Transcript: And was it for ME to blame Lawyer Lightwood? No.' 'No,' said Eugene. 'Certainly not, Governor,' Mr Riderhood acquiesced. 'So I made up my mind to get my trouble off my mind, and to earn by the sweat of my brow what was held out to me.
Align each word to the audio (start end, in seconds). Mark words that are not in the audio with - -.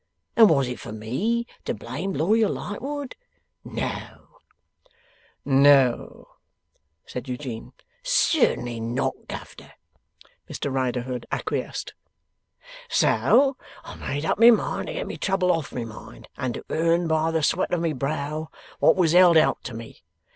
And 0.35 0.49
was 0.49 0.67
it 0.67 0.79
for 0.79 0.91
ME 0.91 1.45
to 1.63 1.75
blame 1.75 2.11
Lawyer 2.13 2.49
Lightwood? 2.49 3.13
No.' 3.63 4.39
'No,' 5.45 6.27
said 7.05 7.29
Eugene. 7.29 7.73
'Certainly 8.01 8.79
not, 8.79 9.13
Governor,' 9.27 9.73
Mr 10.49 10.73
Riderhood 10.73 11.27
acquiesced. 11.31 11.93
'So 12.89 13.57
I 13.83 13.93
made 13.93 14.25
up 14.25 14.39
my 14.39 14.49
mind 14.49 14.87
to 14.87 14.93
get 14.93 15.07
my 15.07 15.17
trouble 15.17 15.51
off 15.51 15.71
my 15.71 15.85
mind, 15.85 16.29
and 16.35 16.55
to 16.55 16.65
earn 16.71 17.07
by 17.07 17.29
the 17.29 17.43
sweat 17.43 17.71
of 17.71 17.81
my 17.81 17.93
brow 17.93 18.49
what 18.79 18.95
was 18.95 19.11
held 19.11 19.37
out 19.37 19.63
to 19.65 19.75
me. 19.75 20.01